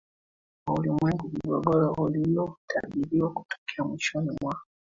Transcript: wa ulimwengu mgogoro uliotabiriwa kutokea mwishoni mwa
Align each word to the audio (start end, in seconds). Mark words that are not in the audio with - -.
wa 0.67 0.73
ulimwengu 0.79 1.31
mgogoro 1.33 1.91
uliotabiriwa 1.93 3.33
kutokea 3.33 3.85
mwishoni 3.85 4.31
mwa 4.41 4.57